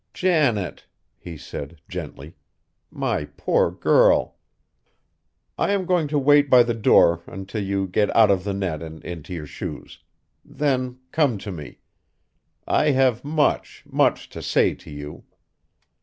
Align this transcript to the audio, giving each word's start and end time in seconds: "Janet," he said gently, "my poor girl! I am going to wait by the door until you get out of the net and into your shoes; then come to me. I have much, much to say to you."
"Janet," 0.15 0.87
he 1.15 1.37
said 1.37 1.79
gently, 1.87 2.33
"my 2.89 3.25
poor 3.37 3.69
girl! 3.69 4.35
I 5.59 5.73
am 5.73 5.85
going 5.85 6.07
to 6.07 6.17
wait 6.17 6.49
by 6.49 6.63
the 6.63 6.73
door 6.73 7.21
until 7.27 7.61
you 7.61 7.85
get 7.87 8.09
out 8.15 8.31
of 8.31 8.43
the 8.43 8.55
net 8.55 8.81
and 8.81 9.05
into 9.05 9.31
your 9.31 9.45
shoes; 9.45 9.99
then 10.43 10.97
come 11.11 11.37
to 11.37 11.51
me. 11.51 11.81
I 12.67 12.89
have 12.89 13.23
much, 13.23 13.83
much 13.85 14.27
to 14.29 14.41
say 14.41 14.73
to 14.73 14.89
you." 14.89 15.23